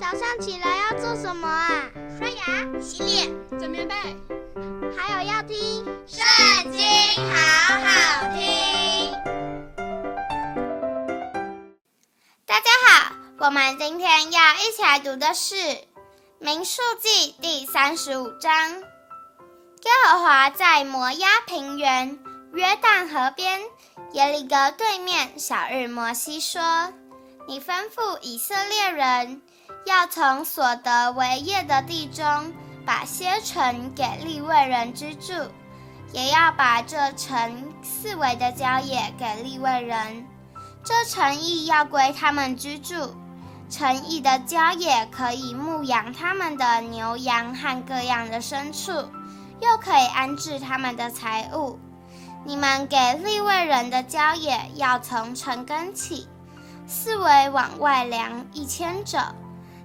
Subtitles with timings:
[0.00, 1.90] 早上起来要做什么啊？
[2.18, 3.94] 刷牙、洗脸、整棉被，
[4.96, 6.80] 还有要听《圣经》，
[7.18, 9.12] 好好听。
[12.46, 15.54] 大家好，我们今天要一起来读的是
[16.38, 18.70] 《民数记》第三十五章。
[18.70, 22.18] 耶和华在摩押平原、
[22.54, 23.60] 约旦河边、
[24.12, 26.90] 耶利哥对面小日摩西说。
[27.48, 29.42] 你吩咐以色列人，
[29.86, 32.52] 要从所得为业的地中，
[32.86, 35.32] 把些城给利未人居住，
[36.12, 40.26] 也要把这城四围的郊野给利未人。
[40.84, 43.14] 这城邑要归他们居住，
[43.68, 48.92] 城邑的郊野可以牧养他们的牛羊和各样的牲畜，
[49.60, 51.78] 又可以安置他们的财物。
[52.44, 56.26] 你们给利未人的郊野，要从城根起。
[56.86, 59.18] 四围往外量一千肘，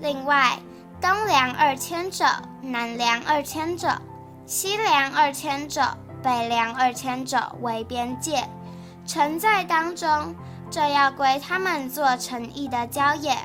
[0.00, 0.58] 另外
[1.00, 2.24] 东梁二千者，
[2.62, 4.00] 南梁二千者，
[4.46, 8.48] 西梁二千者，北梁二千者为边界。
[9.06, 10.34] 城在当中，
[10.70, 13.36] 这要归他们做城邑的郊野。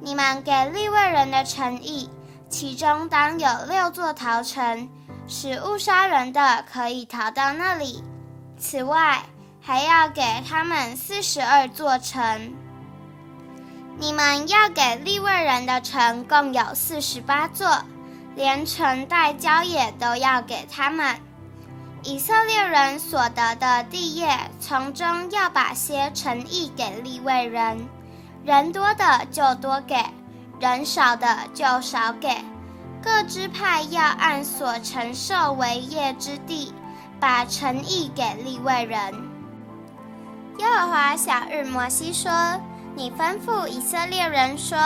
[0.00, 2.10] 你们给利未人的城邑，
[2.48, 4.88] 其中当有六座逃城，
[5.26, 8.04] 使误杀人的可以逃到那里。
[8.58, 9.22] 此外，
[9.60, 12.52] 还要给他们四十二座城。
[14.02, 17.84] 你们要给利未人的城共有四十八座，
[18.34, 21.20] 连城带郊野都要给他们。
[22.02, 27.86] 以色列人所得的地业，从中要把些城邑给利未人，
[28.44, 30.04] 人多的就多给，
[30.58, 32.38] 人少的就少给。
[33.00, 36.74] 各支派要按所承受为业之地，
[37.20, 39.14] 把城邑给利未人。
[40.58, 42.32] 耶和华晓諭摩西说。
[42.94, 44.78] 你吩咐以色列人说：“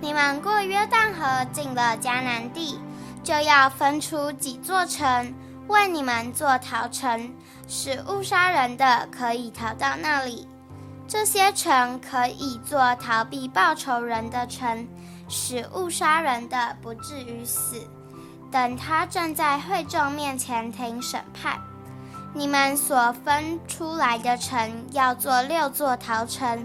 [0.00, 2.78] 你们过约旦河进了迦南地，
[3.24, 5.34] 就要分出几座城
[5.66, 7.34] 为你们做逃城，
[7.66, 10.46] 使误杀人的可以逃到那里。
[11.08, 14.86] 这些城可以做逃避报仇人的城，
[15.28, 17.82] 使误杀人的不至于死。
[18.52, 21.58] 等他正在会众面前听审判，
[22.32, 26.64] 你们所分出来的城要做六座逃城。”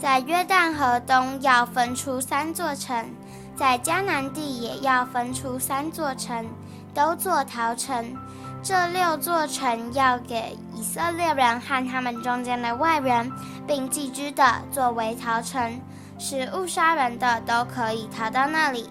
[0.00, 3.04] 在约旦河东要分出三座城，
[3.54, 6.46] 在迦南地也要分出三座城，
[6.94, 8.16] 都做逃城。
[8.62, 13.30] 这六座城要给以色列人和他们中间的外人，
[13.66, 15.78] 并寄居的作为逃城，
[16.18, 18.90] 使误杀人的都可以逃到那里。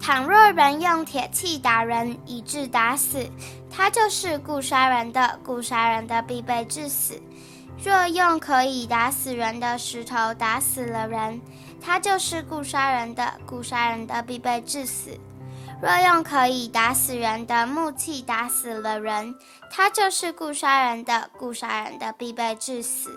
[0.00, 3.28] 倘若人用铁器打人以致打死，
[3.68, 7.20] 他就是故杀人的，故杀人的必被致死。
[7.82, 11.40] 若用可以打死人的石头打死了人，
[11.80, 15.18] 他就是故杀人的，故杀人的必被致死；
[15.80, 19.34] 若用可以打死人的木器打死了人，
[19.70, 23.10] 他就是故杀人的，故杀人的必被致死。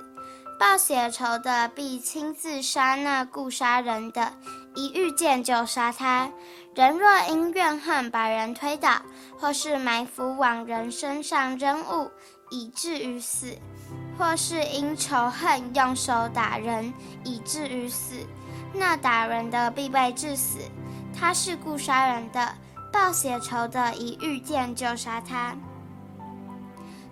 [0.58, 4.32] 报血仇的必亲自杀那故杀人的，
[4.76, 6.30] 一遇见就杀他。
[6.74, 9.02] 人若因怨恨把人推倒，
[9.38, 12.10] 或是埋伏往人身上扔物，
[12.54, 13.58] 以至于死。
[14.18, 16.94] 或是因仇恨用手打人，
[17.24, 18.16] 以至于死，
[18.72, 20.60] 那打人的必被致死。
[21.20, 22.54] 他是故杀人的，
[22.92, 25.56] 报血仇的，一遇见就杀他。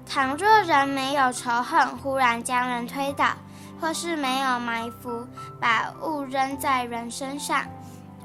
[0.05, 3.33] 倘若人没有仇恨，忽然将人推倒，
[3.79, 5.25] 或是没有埋伏，
[5.59, 7.65] 把物扔在人身上，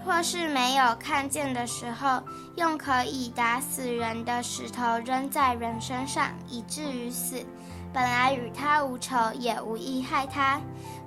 [0.07, 2.23] 或是没有看见的时候，
[2.55, 7.45] 用可以打死人的石头扔在人身上，以至于死。
[7.93, 10.61] 本来与他无仇，也无意害他，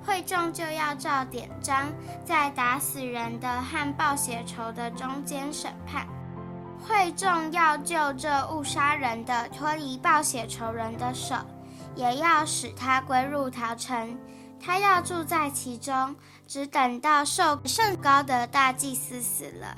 [0.04, 1.90] 会众就要照典章，
[2.26, 6.06] 在打死人的和报血仇的中间审判。
[6.86, 11.36] 会众要救这误杀人的脱离报血仇人的手，
[11.94, 14.18] 也要使他归入逃城，
[14.62, 16.14] 他要住在其中，
[16.46, 19.76] 只等到寿甚高的大祭司死了。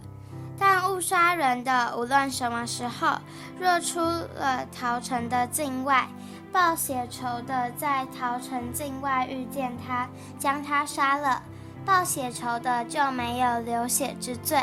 [0.59, 3.19] 但误杀人的，无论什么时候，
[3.59, 6.07] 若出了逃城的境外，
[6.53, 10.07] 报血仇的在逃城境外遇见他，
[10.39, 11.43] 将他杀了，
[11.85, 14.63] 报血仇的就没有流血之罪，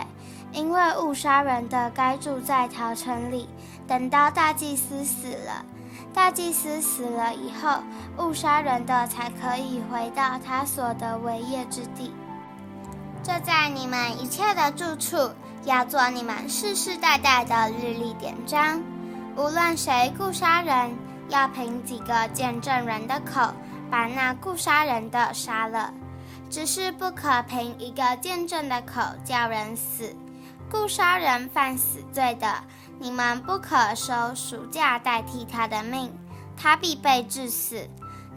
[0.54, 3.50] 因为误杀人的该住在逃城里，
[3.88, 5.66] 等到大祭司死了。
[6.14, 7.84] 大祭司死了以后，
[8.18, 12.14] 误杀人的才可以回到他所得为业之地。
[13.24, 15.32] 这在你们一切的住处，
[15.66, 18.82] 要做你们世世代代的日历典章，
[19.36, 20.92] 无论谁故杀人。
[21.30, 23.54] 要凭几个见证人的口，
[23.92, 25.94] 把那故杀人的杀了。
[26.50, 30.16] 只是不可凭一个见证的口叫人死，
[30.72, 32.52] 故杀人犯死罪的，
[33.00, 36.12] 你们不可收赎价代替他的命，
[36.58, 37.88] 他必被治死。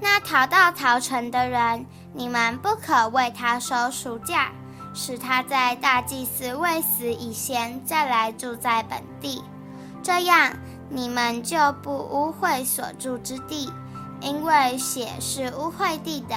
[0.00, 4.50] 那逃到逃城的人，你们不可为他收赎价，
[4.94, 9.42] 使他在大祭司未死以前再来住在本地，
[10.02, 10.52] 这样
[10.88, 13.72] 你们就不污秽所住之地，
[14.20, 16.36] 因为血是污秽地的。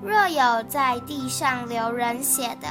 [0.00, 2.68] 若有在地上流人血的，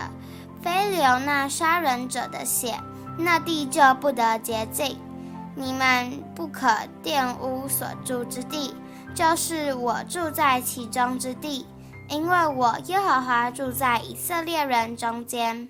[0.61, 2.79] 非流那杀人者的血，
[3.17, 4.99] 那地就不得洁净。
[5.55, 6.67] 你们不可
[7.03, 8.75] 玷污所住之地，
[9.15, 11.65] 就是我住在其中之地，
[12.09, 15.69] 因为我耶和华住在以色列人中间。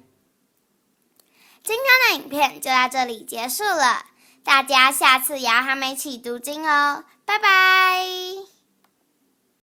[1.64, 4.06] 今天的影片就到这里结束了，
[4.44, 8.37] 大家下次也要和我们一起读经哦，拜拜。